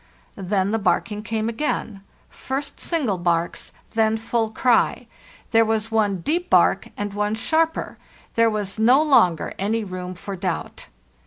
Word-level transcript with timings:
Then 0.35 0.71
the 0.71 0.79
barking 0.79 1.21
came 1.21 1.47
again—first 1.47 2.79
single 2.79 3.19
barks, 3.19 3.71
then 3.91 4.17
full 4.17 4.49
cry; 4.49 5.05
there 5.51 5.63
was 5.63 5.91
one 5.91 6.21
deep 6.21 6.49
bark, 6.49 6.87
and 6.97 7.13
one 7.13 7.35
sharper; 7.35 7.99
there 8.33 8.49
was 8.49 8.79
no 8.79 8.99
longer 8.99 9.53
any 9.59 9.83
room 9.83 10.15
for 10.15 10.35
doubt. 10.35 10.87